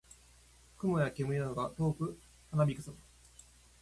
[0.79, 2.19] 雲や煙などが遠く
[2.49, 2.97] たなびくさま。